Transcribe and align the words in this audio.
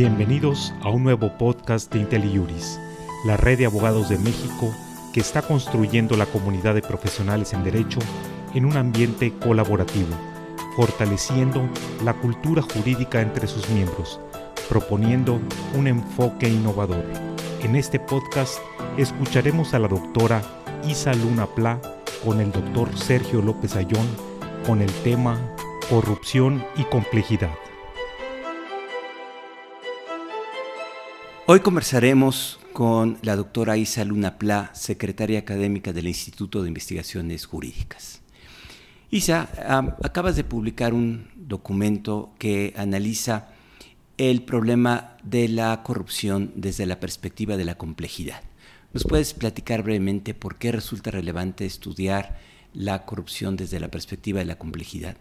Bienvenidos 0.00 0.72
a 0.80 0.88
un 0.88 1.04
nuevo 1.04 1.36
podcast 1.36 1.92
de 1.92 1.98
IntelliJuris, 1.98 2.80
la 3.26 3.36
red 3.36 3.58
de 3.58 3.66
abogados 3.66 4.08
de 4.08 4.16
México 4.16 4.74
que 5.12 5.20
está 5.20 5.42
construyendo 5.42 6.16
la 6.16 6.24
comunidad 6.24 6.74
de 6.74 6.80
profesionales 6.80 7.52
en 7.52 7.64
derecho 7.64 7.98
en 8.54 8.64
un 8.64 8.78
ambiente 8.78 9.30
colaborativo, 9.34 10.08
fortaleciendo 10.74 11.68
la 12.02 12.14
cultura 12.14 12.62
jurídica 12.62 13.20
entre 13.20 13.46
sus 13.46 13.68
miembros, 13.68 14.18
proponiendo 14.70 15.38
un 15.76 15.86
enfoque 15.86 16.48
innovador. 16.48 17.04
En 17.62 17.76
este 17.76 18.00
podcast 18.00 18.58
escucharemos 18.96 19.74
a 19.74 19.80
la 19.80 19.88
doctora 19.88 20.40
Isa 20.88 21.12
Luna 21.12 21.44
Pla 21.44 21.78
con 22.24 22.40
el 22.40 22.50
doctor 22.52 22.88
Sergio 22.96 23.42
López 23.42 23.76
Ayón 23.76 24.06
con 24.66 24.80
el 24.80 24.92
tema 25.02 25.38
Corrupción 25.90 26.64
y 26.78 26.84
Complejidad. 26.84 27.50
Hoy 31.52 31.58
conversaremos 31.58 32.60
con 32.72 33.18
la 33.22 33.34
doctora 33.34 33.76
Isa 33.76 34.04
Luna 34.04 34.38
Pla, 34.38 34.70
secretaria 34.72 35.40
académica 35.40 35.92
del 35.92 36.06
Instituto 36.06 36.62
de 36.62 36.68
Investigaciones 36.68 37.44
Jurídicas. 37.44 38.22
Isa, 39.10 39.48
acabas 40.00 40.36
de 40.36 40.44
publicar 40.44 40.94
un 40.94 41.28
documento 41.34 42.30
que 42.38 42.72
analiza 42.76 43.48
el 44.16 44.42
problema 44.42 45.16
de 45.24 45.48
la 45.48 45.82
corrupción 45.82 46.52
desde 46.54 46.86
la 46.86 47.00
perspectiva 47.00 47.56
de 47.56 47.64
la 47.64 47.76
complejidad. 47.76 48.44
¿Nos 48.92 49.02
puedes 49.02 49.34
platicar 49.34 49.82
brevemente 49.82 50.34
por 50.34 50.56
qué 50.56 50.70
resulta 50.70 51.10
relevante 51.10 51.66
estudiar 51.66 52.38
la 52.74 53.04
corrupción 53.04 53.56
desde 53.56 53.80
la 53.80 53.90
perspectiva 53.90 54.38
de 54.38 54.44
la 54.44 54.56
complejidad? 54.56 55.16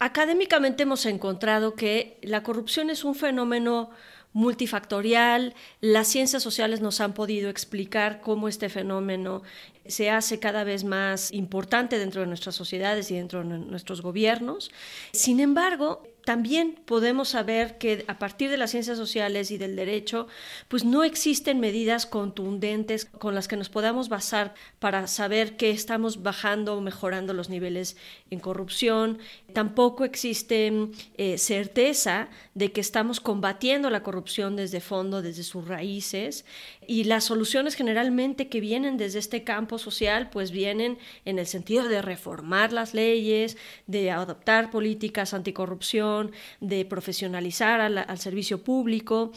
Académicamente 0.00 0.84
hemos 0.84 1.04
encontrado 1.06 1.74
que 1.74 2.20
la 2.22 2.44
corrupción 2.44 2.88
es 2.88 3.02
un 3.02 3.16
fenómeno 3.16 3.90
multifactorial. 4.32 5.54
Las 5.80 6.08
ciencias 6.08 6.42
sociales 6.42 6.80
nos 6.80 7.00
han 7.00 7.14
podido 7.14 7.50
explicar 7.50 8.20
cómo 8.20 8.48
este 8.48 8.68
fenómeno 8.68 9.42
se 9.86 10.10
hace 10.10 10.38
cada 10.38 10.64
vez 10.64 10.84
más 10.84 11.32
importante 11.32 11.98
dentro 11.98 12.20
de 12.20 12.26
nuestras 12.26 12.54
sociedades 12.54 13.10
y 13.10 13.16
dentro 13.16 13.42
de 13.42 13.58
nuestros 13.58 14.02
gobiernos. 14.02 14.70
Sin 15.12 15.40
embargo, 15.40 16.02
también 16.28 16.78
podemos 16.84 17.30
saber 17.30 17.78
que 17.78 18.04
a 18.06 18.18
partir 18.18 18.50
de 18.50 18.58
las 18.58 18.72
ciencias 18.72 18.98
sociales 18.98 19.50
y 19.50 19.56
del 19.56 19.76
derecho, 19.76 20.26
pues 20.68 20.84
no 20.84 21.02
existen 21.02 21.58
medidas 21.58 22.04
contundentes 22.04 23.06
con 23.06 23.34
las 23.34 23.48
que 23.48 23.56
nos 23.56 23.70
podamos 23.70 24.10
basar 24.10 24.52
para 24.78 25.06
saber 25.06 25.56
que 25.56 25.70
estamos 25.70 26.22
bajando 26.22 26.76
o 26.76 26.82
mejorando 26.82 27.32
los 27.32 27.48
niveles 27.48 27.96
en 28.28 28.40
corrupción. 28.40 29.20
Tampoco 29.54 30.04
existe 30.04 30.70
eh, 31.16 31.38
certeza 31.38 32.28
de 32.52 32.72
que 32.72 32.82
estamos 32.82 33.20
combatiendo 33.20 33.88
la 33.88 34.02
corrupción 34.02 34.54
desde 34.54 34.80
fondo, 34.80 35.22
desde 35.22 35.44
sus 35.44 35.66
raíces. 35.66 36.44
Y 36.86 37.04
las 37.04 37.24
soluciones 37.24 37.74
generalmente 37.74 38.48
que 38.48 38.60
vienen 38.60 38.98
desde 38.98 39.18
este 39.18 39.44
campo 39.44 39.78
social, 39.78 40.28
pues 40.28 40.50
vienen 40.50 40.98
en 41.24 41.38
el 41.38 41.46
sentido 41.46 41.88
de 41.88 42.02
reformar 42.02 42.74
las 42.74 42.92
leyes, 42.92 43.56
de 43.86 44.10
adoptar 44.10 44.70
políticas 44.70 45.32
anticorrupción 45.32 46.17
de 46.60 46.84
profesionalizar 46.84 47.80
al, 47.80 48.18
servicio 48.18 48.62
público 48.62 49.32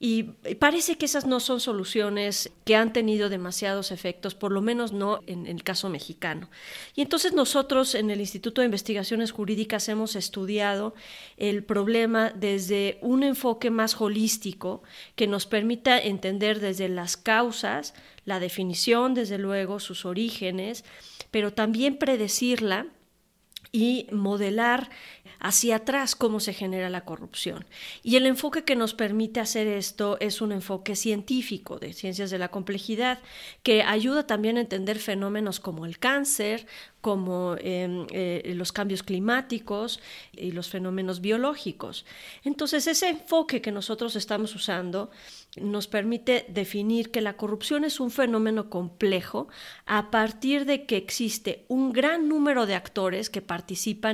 y 0.00 0.24
parece 0.58 0.96
que 0.96 1.06
esas 1.06 1.26
no 1.26 1.40
son 1.40 1.60
soluciones 1.60 2.50
que 2.64 2.76
han 2.76 2.92
tenido 2.92 3.28
demasiados 3.28 3.90
efectos, 3.90 4.34
por 4.34 4.52
lo 4.52 4.60
menos 4.60 4.92
no 4.92 5.20
en, 5.26 5.46
el 5.46 5.62
caso 5.62 5.88
mexicano. 5.88 6.50
Y 6.94 7.02
entonces 7.02 7.32
nosotros 7.32 7.94
en 7.94 8.10
el 8.10 8.20
Instituto 8.20 8.60
de 8.60 8.66
Investigaciones 8.66 9.30
Jurídicas 9.30 9.88
hemos 9.88 10.16
estudiado 10.16 10.94
el 11.36 11.64
problema 11.64 12.32
desde 12.34 12.98
un 13.00 13.22
enfoque 13.22 13.70
más 13.70 14.00
holístico 14.00 14.82
que 15.16 15.26
nos 15.26 15.46
permita 15.46 15.98
entender 15.98 16.60
desde 16.60 16.88
las 16.88 17.16
causas, 17.16 17.94
la 18.24 18.40
definición, 18.40 19.14
desde 19.14 19.38
luego, 19.38 19.80
sus 19.80 20.04
orígenes, 20.04 20.84
pero 21.30 21.52
también 21.52 21.96
predecirla 21.96 22.86
y 23.74 24.06
modelar 24.12 24.88
hacia 25.40 25.76
atrás 25.76 26.14
cómo 26.14 26.38
se 26.38 26.54
genera 26.54 26.88
la 26.90 27.04
corrupción. 27.04 27.66
Y 28.04 28.14
el 28.14 28.24
enfoque 28.24 28.62
que 28.62 28.76
nos 28.76 28.94
permite 28.94 29.40
hacer 29.40 29.66
esto 29.66 30.16
es 30.20 30.40
un 30.40 30.52
enfoque 30.52 30.94
científico 30.94 31.80
de 31.80 31.92
ciencias 31.92 32.30
de 32.30 32.38
la 32.38 32.52
complejidad 32.52 33.18
que 33.64 33.82
ayuda 33.82 34.28
también 34.28 34.58
a 34.58 34.60
entender 34.60 35.00
fenómenos 35.00 35.58
como 35.58 35.86
el 35.86 35.98
cáncer, 35.98 36.66
como 37.00 37.56
em, 37.58 38.06
eh, 38.12 38.52
los 38.56 38.72
cambios 38.72 39.02
climáticos 39.02 40.00
y 40.32 40.52
los 40.52 40.70
fenómenos 40.70 41.20
biológicos. 41.20 42.06
Entonces, 42.44 42.86
ese 42.86 43.10
enfoque 43.10 43.60
que 43.60 43.72
nosotros 43.72 44.16
estamos 44.16 44.54
usando 44.54 45.10
nos 45.60 45.86
permite 45.86 46.46
definir 46.48 47.10
que 47.10 47.20
la 47.20 47.36
corrupción 47.36 47.84
es 47.84 48.00
un 48.00 48.10
fenómeno 48.10 48.70
complejo 48.70 49.48
a 49.84 50.10
partir 50.10 50.64
de 50.64 50.86
que 50.86 50.96
existe 50.96 51.66
un 51.68 51.92
gran 51.92 52.28
número 52.28 52.66
de 52.66 52.74
actores 52.74 53.28
que 53.28 53.42
participan 53.42 53.63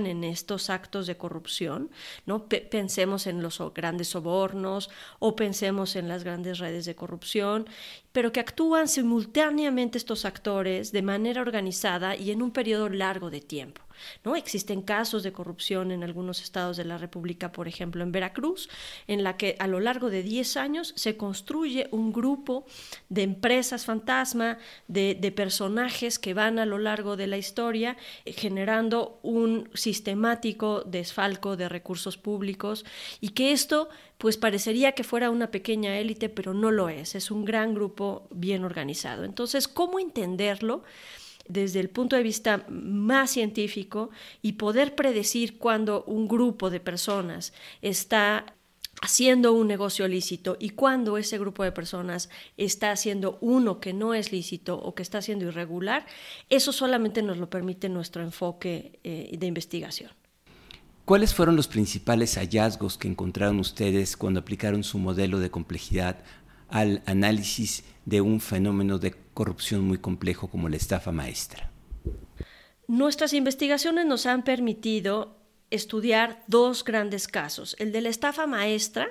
en 0.06 0.24
estos 0.24 0.70
actos 0.70 1.06
de 1.06 1.16
corrupción, 1.16 1.90
¿no? 2.26 2.48
pensemos 2.48 3.26
en 3.26 3.42
los 3.42 3.62
grandes 3.74 4.08
sobornos 4.08 4.90
o 5.18 5.36
pensemos 5.36 5.96
en 5.96 6.08
las 6.08 6.24
grandes 6.24 6.58
redes 6.58 6.84
de 6.84 6.94
corrupción, 6.94 7.68
pero 8.12 8.32
que 8.32 8.40
actúan 8.40 8.88
simultáneamente 8.88 9.98
estos 9.98 10.24
actores 10.24 10.92
de 10.92 11.02
manera 11.02 11.42
organizada 11.42 12.16
y 12.16 12.30
en 12.30 12.42
un 12.42 12.50
periodo 12.50 12.88
largo 12.88 13.30
de 13.30 13.40
tiempo. 13.40 13.82
¿no? 14.24 14.36
Existen 14.36 14.82
casos 14.82 15.22
de 15.22 15.32
corrupción 15.32 15.90
en 15.90 16.02
algunos 16.02 16.42
estados 16.42 16.76
de 16.76 16.84
la 16.84 16.98
República, 16.98 17.52
por 17.52 17.68
ejemplo 17.68 18.02
en 18.02 18.12
Veracruz, 18.12 18.68
en 19.06 19.22
la 19.22 19.36
que 19.36 19.56
a 19.58 19.66
lo 19.66 19.80
largo 19.80 20.10
de 20.10 20.22
10 20.22 20.56
años 20.56 20.92
se 20.96 21.16
construye 21.16 21.88
un 21.90 22.12
grupo 22.12 22.64
de 23.08 23.22
empresas 23.22 23.84
fantasma, 23.84 24.58
de, 24.88 25.30
personajes 25.30 26.18
que 26.18 26.34
van 26.34 26.58
a 26.58 26.66
lo 26.66 26.78
largo 26.78 27.16
de 27.16 27.28
la 27.28 27.38
historia 27.38 27.96
eh, 28.24 28.32
generando 28.32 29.20
un 29.22 29.70
sistemático 29.74 30.82
desfalco 30.82 31.56
de 31.56 31.68
recursos 31.68 32.18
públicos 32.18 32.84
y 33.20 33.28
que 33.28 33.52
esto 33.52 33.88
pues 34.20 34.36
parecería 34.36 34.92
que 34.92 35.02
fuera 35.02 35.30
una 35.30 35.50
pequeña 35.50 35.98
élite, 35.98 36.28
pero 36.28 36.52
no 36.52 36.70
lo 36.70 36.90
es, 36.90 37.14
es 37.14 37.30
un 37.30 37.46
gran 37.46 37.74
grupo 37.74 38.28
bien 38.30 38.64
organizado. 38.64 39.24
Entonces, 39.24 39.66
¿cómo 39.66 39.98
entenderlo? 39.98 40.84
desde 41.48 41.80
el 41.80 41.88
punto 41.88 42.14
de 42.14 42.22
vista 42.22 42.64
más 42.68 43.32
científico 43.32 44.10
y 44.40 44.52
poder 44.52 44.94
predecir 44.94 45.58
cuando 45.58 46.04
un 46.04 46.28
grupo 46.28 46.70
de 46.70 46.78
personas 46.78 47.52
está 47.82 48.54
haciendo 49.02 49.52
un 49.52 49.66
negocio 49.66 50.06
lícito 50.06 50.56
y 50.60 50.70
cuando 50.70 51.16
ese 51.16 51.38
grupo 51.38 51.64
de 51.64 51.72
personas 51.72 52.28
está 52.56 52.92
haciendo 52.92 53.38
uno 53.40 53.80
que 53.80 53.92
no 53.92 54.14
es 54.14 54.30
lícito 54.30 54.78
o 54.78 54.94
que 54.94 55.02
está 55.02 55.18
haciendo 55.18 55.46
irregular, 55.46 56.06
eso 56.50 56.72
solamente 56.72 57.20
nos 57.22 57.38
lo 57.38 57.50
permite 57.50 57.88
nuestro 57.88 58.22
enfoque 58.22 59.00
eh, 59.02 59.34
de 59.36 59.46
investigación. 59.46 60.19
¿Cuáles 61.04 61.34
fueron 61.34 61.56
los 61.56 61.66
principales 61.66 62.36
hallazgos 62.36 62.96
que 62.96 63.08
encontraron 63.08 63.58
ustedes 63.58 64.16
cuando 64.16 64.40
aplicaron 64.40 64.84
su 64.84 64.98
modelo 64.98 65.40
de 65.40 65.50
complejidad 65.50 66.18
al 66.68 67.02
análisis 67.06 67.84
de 68.06 68.20
un 68.20 68.40
fenómeno 68.40 68.98
de 68.98 69.14
corrupción 69.34 69.82
muy 69.82 69.98
complejo 69.98 70.48
como 70.48 70.68
la 70.68 70.76
estafa 70.76 71.10
maestra? 71.10 71.70
Nuestras 72.86 73.32
investigaciones 73.32 74.06
nos 74.06 74.26
han 74.26 74.42
permitido 74.44 75.39
estudiar 75.70 76.42
dos 76.46 76.84
grandes 76.84 77.28
casos, 77.28 77.76
el 77.78 77.92
de 77.92 78.00
la 78.00 78.08
estafa 78.08 78.46
maestra, 78.46 79.08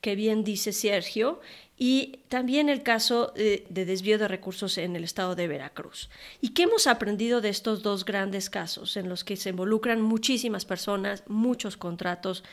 que 0.00 0.14
bien 0.14 0.44
dice 0.44 0.72
Sergio, 0.72 1.40
y 1.76 2.20
también 2.28 2.68
el 2.68 2.82
caso 2.82 3.32
de, 3.34 3.66
desvío 3.68 4.18
de 4.18 4.28
recursos 4.28 4.78
en 4.78 4.94
el 4.94 5.02
estado 5.02 5.34
de 5.34 5.48
Veracruz. 5.48 6.08
¿Y 6.40 6.50
qué 6.50 6.64
hemos 6.64 6.86
aprendido 6.86 7.40
de 7.40 7.48
estos 7.48 7.82
dos 7.82 8.04
grandes 8.04 8.48
casos 8.48 8.96
en 8.96 9.08
los 9.08 9.24
que 9.24 9.36
se 9.36 9.50
involucran 9.50 10.00
muchísimas 10.00 10.64
personas, 10.64 11.24
muchos 11.26 11.76
contratos 11.76 12.44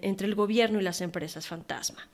entre 0.00 0.26
el 0.26 0.34
gobierno 0.34 0.80
y 0.80 0.82
las 0.82 1.02
empresas 1.02 1.46
fantasma? 1.46 2.08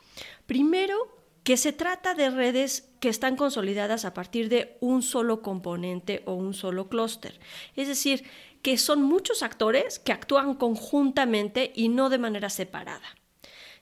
Primero, 0.47 1.21
que 1.45 1.57
se 1.57 1.73
trata 1.73 2.15
de 2.15 2.29
redes 2.29 2.91
que 3.01 3.09
están 3.09 3.37
consolidadas 3.37 4.05
a 4.05 4.13
partir 4.13 4.51
de 4.51 4.77
un 4.81 5.03
solo 5.03 5.41
componente 5.41 6.23
o 6.27 6.35
un 6.35 6.53
solo 6.53 6.89
clúster. 6.89 7.41
Es 7.77 7.89
decir, 7.89 8.25
que 8.63 8.79
son 8.79 9.03
muchos 9.03 9.43
actores 9.43 9.99
que 9.99 10.13
actúan 10.13 10.55
conjuntamente 10.55 11.73
y 11.75 11.89
no 11.89 12.11
de 12.11 12.19
manera 12.19 12.51
separada. 12.51 13.17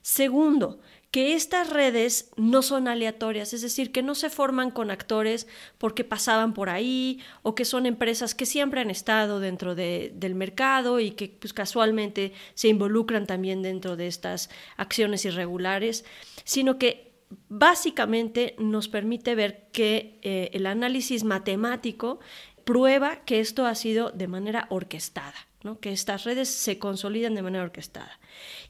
Segundo, 0.03 0.81
que 1.11 1.35
estas 1.35 1.71
redes 1.71 2.31
no 2.37 2.61
son 2.61 2.87
aleatorias, 2.87 3.55
es 3.55 3.63
decir, 3.63 3.93
que 3.93 4.03
no 4.03 4.15
se 4.15 4.29
forman 4.29 4.71
con 4.71 4.91
actores 4.91 5.47
porque 5.79 6.05
pasaban 6.05 6.53
por 6.53 6.69
ahí 6.69 7.21
o 7.43 7.55
que 7.55 7.65
son 7.65 7.87
empresas 7.87 8.35
que 8.35 8.45
siempre 8.45 8.83
han 8.83 8.91
estado 8.91 9.41
dentro 9.41 9.75
del 9.75 10.35
mercado 10.35 11.01
y 11.01 11.13
que 11.13 11.29
pues, 11.29 11.55
casualmente 11.55 12.33
se 12.55 12.69
involucran 12.69 13.27
también 13.27 13.63
dentro 13.63 13.97
de 13.97 14.07
estas 14.07 14.51
acciones 14.77 15.25
irregulares, 15.25 16.05
sino 16.45 16.79
que 16.79 17.09
básicamente 17.49 18.55
nos 18.59 18.89
permite 18.89 19.35
ver 19.35 19.69
que 19.73 20.19
eh, 20.23 20.51
el 20.53 20.67
análisis 20.67 21.25
matemático 21.25 22.21
prueba 22.69 23.25
que 23.25 23.41
esto 23.41 23.65
ha 23.65 23.75
sido 23.75 24.11
de 24.11 24.29
manera 24.29 24.67
orquestada. 24.69 25.33
que 25.81 25.91
estas 25.91 26.25
redes 26.25 26.51
se 26.51 26.79
consolidan 26.79 27.35
de 27.35 27.41
manera 27.43 27.65
orquestada 27.65 28.21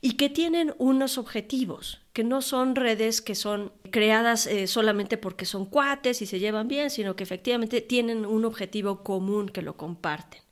y 0.01 0.13
que 0.13 0.31
tienen 0.31 0.73
unos 0.79 1.19
objetivos, 1.19 2.01
que 2.13 2.23
no 2.23 2.41
son 2.41 2.77
redes 2.77 3.21
que 3.21 3.35
son 3.35 3.73
creadas 3.91 4.47
eh, 4.47 4.69
solamente 4.69 5.17
porque 5.17 5.47
son 5.47 5.67
cuates 5.67 6.23
y 6.23 6.27
se 6.27 6.39
llevan 6.39 6.69
bien, 6.69 6.91
sino 6.91 7.17
que 7.17 7.25
efectivamente 7.25 7.81
tienen 7.81 8.25
un 8.25 8.45
objetivo 8.45 9.03
común 9.03 9.49
que 9.49 9.63
lo 9.63 9.77
comparten. 9.77 10.43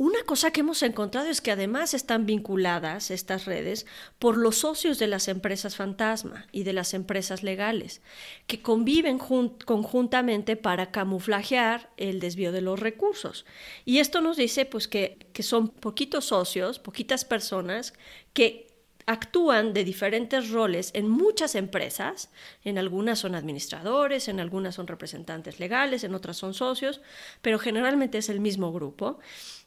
Una 0.00 0.22
cosa 0.24 0.50
que 0.50 0.60
hemos 0.60 0.82
encontrado 0.82 1.28
es 1.28 1.42
que 1.42 1.50
además 1.50 1.92
están 1.92 2.24
vinculadas 2.24 3.10
estas 3.10 3.44
redes 3.44 3.84
por 4.18 4.38
los 4.38 4.56
socios 4.56 4.98
de 4.98 5.06
las 5.06 5.28
empresas 5.28 5.76
fantasma 5.76 6.46
y 6.52 6.62
de 6.62 6.72
las 6.72 6.94
empresas 6.94 7.42
legales, 7.42 8.00
que 8.46 8.62
conviven 8.62 9.18
conjuntamente 9.18 10.56
para 10.56 10.90
camuflajear 10.90 11.90
el 11.98 12.18
desvío 12.18 12.50
de 12.50 12.62
los 12.62 12.80
recursos. 12.80 13.44
Y 13.84 13.98
esto 13.98 14.22
nos 14.22 14.38
dice 14.38 14.64
pues, 14.64 14.88
que, 14.88 15.18
que 15.34 15.42
son 15.42 15.68
poquitos 15.68 16.24
socios, 16.24 16.78
poquitas 16.78 17.26
personas 17.26 17.92
que 18.32 18.69
actúan 19.10 19.72
de 19.72 19.82
diferentes 19.82 20.50
roles 20.50 20.92
en 20.94 21.08
muchas 21.08 21.56
empresas, 21.56 22.30
en 22.62 22.78
algunas 22.78 23.18
son 23.18 23.34
administradores, 23.34 24.28
en 24.28 24.38
algunas 24.38 24.76
son 24.76 24.86
representantes 24.86 25.58
legales, 25.58 26.04
en 26.04 26.14
otras 26.14 26.36
son 26.36 26.54
socios, 26.54 27.00
pero 27.42 27.58
generalmente 27.58 28.18
es 28.18 28.28
el 28.28 28.38
mismo 28.38 28.72
grupo, 28.72 29.18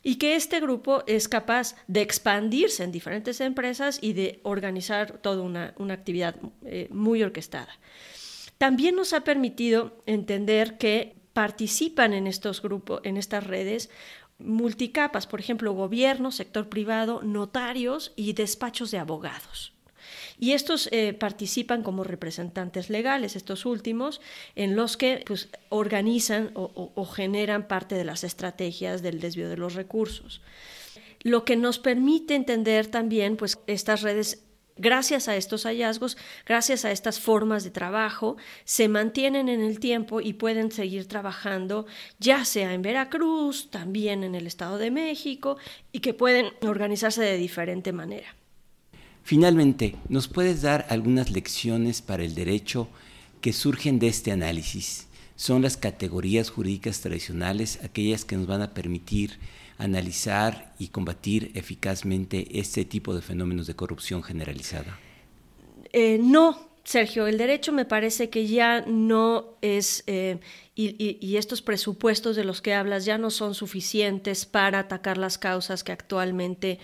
y 0.02 0.16
que 0.16 0.38
este 0.38 0.62
grupo 0.62 1.04
es 1.08 1.28
capaz 1.28 1.76
de 1.88 2.02
expandirse 2.02 2.86
en 2.86 2.94
diferentes 2.94 3.42
empresas 3.42 4.00
y 4.02 4.14
de 4.14 4.40
organizar 4.44 5.18
toda 5.18 5.42
una, 5.42 5.74
actividad 5.92 6.36
eh, 6.64 6.88
muy 6.90 7.22
orquestada. 7.22 7.78
También 8.58 8.96
nos 8.96 9.12
ha 9.12 9.26
permitido 9.26 10.02
entender 10.06 10.78
que 10.78 11.18
participan 11.34 12.14
en 12.14 12.28
estos 12.28 12.62
grupos, 12.62 13.02
en 13.04 13.18
estas 13.18 13.46
redes, 13.46 13.90
multicapas, 14.40 15.28
por 15.28 15.40
ejemplo, 15.40 15.74
gobierno, 15.74 16.32
sector 16.32 16.70
privado, 16.70 17.22
notarios 17.24 18.14
y 18.16 18.34
despachos 18.34 18.92
de 18.92 19.00
abogados. 19.00 19.74
Y 20.40 20.52
estos 20.52 20.90
eh, 20.92 21.14
participan 21.14 21.84
como 21.84 22.04
representantes 22.04 22.90
legales, 22.90 23.36
estos 23.36 23.66
últimos, 23.66 24.20
en 24.56 24.76
los 24.76 24.98
que 24.98 25.24
pues, 25.26 25.50
organizan 25.70 26.52
o 26.56 27.06
generan 27.06 27.68
parte 27.68 27.96
de 27.96 28.04
las 28.04 28.24
estrategias 28.24 29.02
del 29.02 29.20
desvío 29.20 29.50
de 29.50 29.58
los 29.58 29.76
recursos. 29.76 30.42
Lo 31.22 31.46
que 31.46 31.56
nos 31.56 31.80
permite 31.80 32.36
entender 32.36 32.88
también 32.88 33.38
pues, 33.38 33.58
estas 33.68 34.02
redes 34.02 34.44
Gracias 34.76 35.28
a 35.28 35.36
estos 35.36 35.66
hallazgos, 35.66 36.18
gracias 36.48 36.84
a 36.84 36.92
estas 36.92 37.20
formas 37.20 37.64
de 37.64 37.70
trabajo, 37.70 38.38
se 38.66 38.88
mantienen 38.88 39.48
en 39.48 39.62
el 39.62 39.80
tiempo 39.80 40.20
y 40.20 40.34
pueden 40.34 40.72
seguir 40.72 41.08
trabajando 41.08 41.86
ya 42.18 42.44
sea 42.44 42.74
en 42.74 42.82
Veracruz, 42.82 43.70
también 43.70 44.24
en 44.24 44.34
el 44.34 44.48
Estado 44.48 44.80
de 44.80 44.90
México, 44.90 45.58
y 45.92 46.00
que 46.00 46.16
pueden 46.16 46.48
organizarse 46.62 47.22
de 47.22 47.38
diferente 47.38 47.94
manera. 47.94 48.36
Finalmente, 49.24 49.96
¿nos 50.10 50.28
puedes 50.28 50.64
dar 50.64 50.88
algunas 50.90 51.30
lecciones 51.30 52.02
para 52.02 52.24
el 52.24 52.34
derecho 52.34 52.90
que 53.42 53.54
surgen 53.54 54.00
de 54.00 54.08
este 54.08 54.32
análisis? 54.32 55.08
Son 55.36 55.62
las 55.62 55.78
categorías 55.78 56.50
jurídicas 56.50 57.02
tradicionales 57.02 57.80
aquellas 57.84 58.26
que 58.26 58.36
nos 58.36 58.48
van 58.48 58.62
a 58.62 58.74
permitir 58.74 59.38
analizar 59.84 60.74
y 60.80 60.88
combatir 60.88 61.52
eficazmente 61.56 62.60
este 62.60 62.86
tipo 62.86 63.14
de 63.14 63.22
fenómenos 63.22 63.68
de 63.68 63.76
corrupción 63.76 64.24
generalizada? 64.24 64.98
Eh, 65.92 66.18
no, 66.22 66.70
Sergio, 66.84 67.28
el 67.28 67.38
derecho 67.38 67.72
me 67.72 67.86
parece 67.86 68.30
que 68.30 68.48
ya 68.48 68.82
no 68.82 69.58
es, 69.62 70.04
eh, 70.08 70.40
y, 70.76 71.38
estos 71.38 71.62
presupuestos 71.62 72.36
de 72.36 72.44
los 72.44 72.62
que 72.62 72.74
hablas 72.74 73.06
ya 73.06 73.18
no 73.18 73.30
son 73.30 73.56
suficientes 73.56 74.46
para 74.46 74.80
atacar 74.80 75.18
las 75.18 75.38
causas 75.38 75.84
que 75.84 75.92
actualmente 75.92 76.80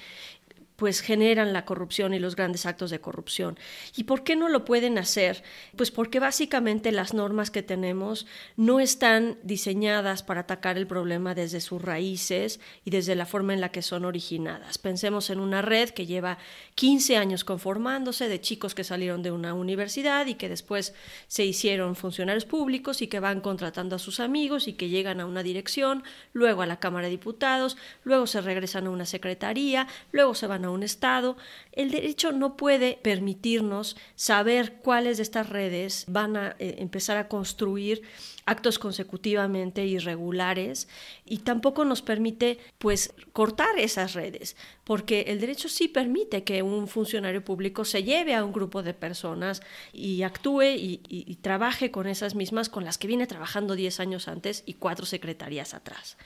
pues 0.80 1.02
generan 1.02 1.52
la 1.52 1.66
corrupción 1.66 2.14
y 2.14 2.20
los 2.20 2.38
grandes 2.38 2.66
actos 2.66 2.90
de 2.90 3.02
corrupción. 3.02 3.60
¿Y 3.98 4.06
por 4.06 4.24
qué 4.24 4.38
no 4.38 4.48
lo 4.48 4.64
pueden 4.64 4.98
hacer? 4.98 5.44
Pues 5.76 5.92
porque 5.92 6.22
básicamente 6.22 6.94
las 6.94 7.14
normas 7.14 7.52
que 7.52 7.62
tenemos 7.62 8.26
no 8.56 8.80
están 8.80 9.38
diseñadas 9.44 10.24
para 10.24 10.42
atacar 10.42 10.78
el 10.78 10.88
problema 10.88 11.36
desde 11.36 11.60
sus 11.60 11.81
raíces 11.81 12.62
y 12.86 12.92
desde 12.92 13.16
la 13.16 13.26
forma 13.26 13.54
en 13.54 13.60
la 13.60 13.74
que 13.74 13.81
son 13.81 14.06
originadas. 14.06 14.78
Pensemos 14.78 15.30
en 15.30 15.42
una 15.42 15.62
red 15.62 15.90
que 15.90 16.06
lleva 16.06 16.38
15 16.76 17.18
años 17.18 17.44
conformándose 17.44 18.30
de 18.30 18.40
chicos 18.40 18.74
que 18.74 18.86
salieron 18.86 19.22
de 19.22 19.32
una 19.32 19.54
universidad 19.54 20.28
y 20.28 20.36
que 20.36 20.48
después 20.48 20.94
se 21.28 21.44
hicieron 21.44 21.98
funcionarios 21.98 22.46
públicos 22.46 23.02
y 23.02 23.08
que 23.08 23.20
van 23.20 23.42
contratando 23.42 23.98
a 23.98 24.00
sus 24.00 24.22
amigos 24.22 24.70
y 24.70 24.74
que 24.74 24.88
llegan 24.88 25.20
a 25.20 25.25
una 25.25 25.44
dirección, 25.44 26.04
luego 26.32 26.62
a 26.62 26.66
la 26.66 26.80
Cámara 26.80 27.08
de 27.08 27.12
Diputados, 27.12 27.75
luego 28.06 28.28
se 28.28 28.40
regresan 28.40 28.88
a 28.88 28.92
una 28.92 29.06
secretaría, 29.06 29.86
luego 30.14 30.36
se 30.36 30.48
van 30.48 30.64
a 30.64 30.69
un 30.69 30.83
Estado, 30.83 31.38
el 31.71 31.92
derecho 31.92 32.31
no 32.31 32.57
puede 32.57 33.00
permitirnos 33.01 33.95
saber 34.16 34.74
cuáles 34.81 35.18
de 35.18 35.24
estas 35.24 35.50
redes 35.50 36.06
van 36.07 36.38
a 36.38 36.56
eh, 36.60 36.75
empezar 36.80 37.18
a 37.18 37.27
construir 37.27 38.01
actos 38.45 38.80
consecutivamente 38.80 39.86
irregulares 39.86 40.88
y 41.25 41.39
tampoco 41.39 41.86
nos 41.86 42.01
permite 42.01 42.57
pues 42.80 43.13
cortar 43.31 43.77
esas 43.77 44.13
redes, 44.13 44.56
porque 44.83 45.25
el 45.27 45.39
derecho 45.39 45.69
sí 45.69 45.88
permite 45.88 46.44
que 46.44 46.63
un 46.63 46.88
funcionario 46.88 47.44
público 47.44 47.86
se 47.86 48.04
lleve 48.04 48.33
a 48.33 48.44
un 48.44 48.51
grupo 48.51 48.81
de 48.81 48.94
personas 48.94 49.62
y 49.94 50.24
actúe 50.24 50.63
y, 50.63 51.01
y 51.07 51.36
trabaje 51.36 51.92
con 51.92 52.07
esas 52.07 52.33
mismas 52.33 52.69
con 52.69 52.86
las 52.86 52.98
que 52.98 53.07
viene 53.07 53.27
trabajando 53.27 53.75
10 53.75 54.00
años 54.00 54.27
antes 54.27 54.63
y 54.65 54.74
cuatro 54.74 55.06
secretarías 55.06 55.74
atrás. 55.74 56.18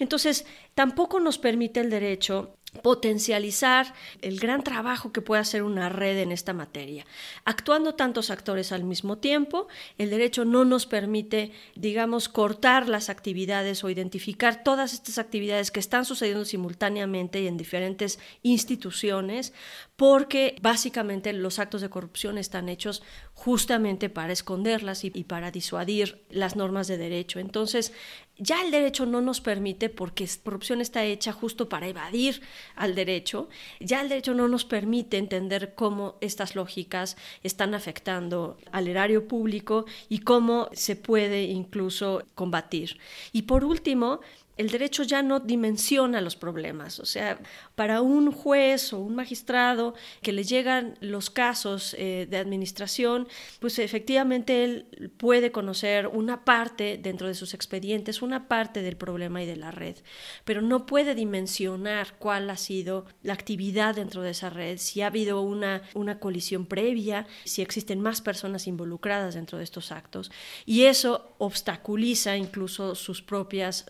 Entonces, 0.00 0.46
tampoco 0.74 1.20
nos 1.20 1.38
permite 1.38 1.80
el 1.80 1.90
derecho 1.90 2.56
potencializar 2.82 3.94
el 4.22 4.38
gran 4.38 4.62
trabajo 4.62 5.12
que 5.12 5.22
puede 5.22 5.42
hacer 5.42 5.62
una 5.62 5.88
red 5.88 6.18
en 6.18 6.32
esta 6.32 6.52
materia. 6.52 7.04
Actuando 7.44 7.94
tantos 7.94 8.30
actores 8.30 8.72
al 8.72 8.84
mismo 8.84 9.18
tiempo, 9.18 9.68
el 9.98 10.10
derecho 10.10 10.44
no 10.44 10.64
nos 10.64 10.86
permite, 10.86 11.52
digamos, 11.74 12.28
cortar 12.28 12.88
las 12.88 13.10
actividades 13.10 13.82
o 13.82 13.90
identificar 13.90 14.62
todas 14.62 14.92
estas 14.94 15.18
actividades 15.18 15.70
que 15.70 15.80
están 15.80 16.04
sucediendo 16.04 16.44
simultáneamente 16.44 17.40
y 17.40 17.48
en 17.48 17.56
diferentes 17.56 18.18
instituciones, 18.42 19.52
porque 19.96 20.56
básicamente 20.62 21.32
los 21.32 21.58
actos 21.58 21.80
de 21.80 21.90
corrupción 21.90 22.38
están 22.38 22.68
hechos 22.68 23.02
justamente 23.34 24.08
para 24.08 24.32
esconderlas 24.32 25.04
y, 25.04 25.10
para 25.24 25.50
disuadir 25.50 26.24
las 26.30 26.56
normas 26.56 26.88
de 26.88 26.98
derecho. 26.98 27.38
Entonces, 27.38 27.92
ya 28.38 28.62
el 28.62 28.70
derecho 28.70 29.06
no 29.06 29.20
nos 29.20 29.40
permite, 29.40 29.90
porque 29.90 30.28
corrupción 30.42 30.80
está 30.80 31.04
hecha 31.04 31.32
justo 31.32 31.68
para 31.68 31.88
evadir 31.88 32.40
al 32.76 32.94
derecho, 32.94 33.48
ya 33.80 34.00
el 34.00 34.08
derecho 34.08 34.34
no 34.34 34.48
nos 34.48 34.64
permite 34.64 35.18
entender 35.18 35.74
cómo 35.74 36.16
estas 36.20 36.54
lógicas 36.54 37.16
están 37.42 37.74
afectando 37.74 38.56
al 38.72 38.88
erario 38.88 39.26
público 39.28 39.86
y 40.08 40.18
cómo 40.18 40.68
se 40.72 40.96
puede 40.96 41.44
incluso 41.44 42.22
combatir. 42.34 42.98
Y 43.32 43.42
por 43.42 43.64
último, 43.64 44.20
el 44.60 44.68
derecho 44.68 45.04
ya 45.04 45.22
no 45.22 45.40
dimensiona 45.40 46.20
los 46.20 46.36
problemas. 46.36 47.00
O 47.00 47.06
sea, 47.06 47.40
para 47.76 48.02
un 48.02 48.30
juez 48.30 48.92
o 48.92 48.98
un 48.98 49.14
magistrado 49.14 49.94
que 50.20 50.34
le 50.34 50.44
llegan 50.44 50.98
los 51.00 51.30
casos 51.30 51.96
eh, 51.98 52.26
de 52.28 52.36
administración, 52.36 53.26
pues 53.58 53.78
efectivamente 53.78 54.62
él 54.64 55.12
puede 55.16 55.50
conocer 55.50 56.08
una 56.08 56.44
parte 56.44 56.98
dentro 56.98 57.26
de 57.26 57.34
sus 57.34 57.54
expedientes, 57.54 58.20
una 58.20 58.48
parte 58.48 58.82
del 58.82 58.98
problema 58.98 59.42
y 59.42 59.46
de 59.46 59.56
la 59.56 59.70
red, 59.70 59.96
pero 60.44 60.60
no 60.60 60.84
puede 60.84 61.14
dimensionar 61.14 62.18
cuál 62.18 62.50
ha 62.50 62.58
sido 62.58 63.06
la 63.22 63.32
actividad 63.32 63.94
dentro 63.94 64.20
de 64.20 64.30
esa 64.30 64.50
red, 64.50 64.76
si 64.76 65.00
ha 65.00 65.06
habido 65.06 65.40
una, 65.40 65.80
una 65.94 66.18
colisión 66.18 66.66
previa, 66.66 67.26
si 67.44 67.62
existen 67.62 68.02
más 68.02 68.20
personas 68.20 68.66
involucradas 68.66 69.34
dentro 69.34 69.56
de 69.56 69.64
estos 69.64 69.90
actos. 69.90 70.30
Y 70.66 70.82
eso 70.82 71.34
obstaculiza 71.38 72.36
incluso 72.36 72.94
sus 72.94 73.22
propias 73.22 73.86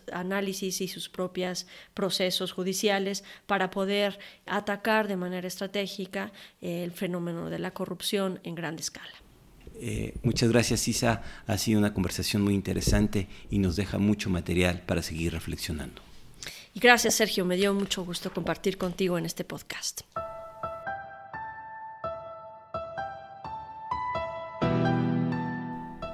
análisis 0.61 0.81
y 0.81 0.87
sus 0.87 1.09
propios 1.09 1.65
procesos 1.93 2.51
judiciales 2.51 3.23
para 3.47 3.69
poder 3.69 4.19
atacar 4.45 5.07
de 5.07 5.15
manera 5.15 5.47
estratégica 5.47 6.31
el 6.61 6.91
fenómeno 6.91 7.49
de 7.49 7.59
la 7.59 7.71
corrupción 7.71 8.39
en 8.43 8.55
gran 8.55 8.77
escala. 8.77 9.13
Eh, 9.75 10.13
muchas 10.23 10.49
gracias, 10.49 10.87
Isa. 10.87 11.23
Ha 11.47 11.57
sido 11.57 11.79
una 11.79 11.93
conversación 11.93 12.43
muy 12.43 12.53
interesante 12.53 13.27
y 13.49 13.57
nos 13.57 13.75
deja 13.75 13.97
mucho 13.97 14.29
material 14.29 14.81
para 14.85 15.01
seguir 15.01 15.33
reflexionando. 15.33 16.01
Y 16.73 16.79
gracias, 16.79 17.15
Sergio. 17.15 17.45
Me 17.45 17.55
dio 17.55 17.73
mucho 17.73 18.05
gusto 18.05 18.31
compartir 18.31 18.77
contigo 18.77 19.17
en 19.17 19.25
este 19.25 19.43
podcast. 19.43 20.01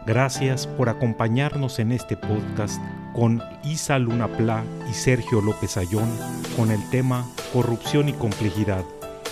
Gracias 0.05 0.65
por 0.65 0.87
acompañarnos 0.87 1.79
en 1.79 1.91
este 1.91 2.15
podcast 2.15 2.81
con 3.17 3.43
Isa 3.63 3.97
Luna 3.97 4.27
Pla 4.27 4.63
y 4.87 4.93
Sergio 4.93 5.41
López 5.41 5.75
Ayón 5.75 6.07
con 6.55 6.69
el 6.69 6.87
tema 6.91 7.25
Corrupción 7.51 8.09
y 8.09 8.13
Complejidad, 8.13 8.85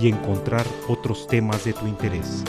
y 0.00 0.08
encontrar 0.08 0.64
otros 0.88 1.26
temas 1.26 1.64
de 1.64 1.72
tu 1.72 1.88
interés. 1.88 2.44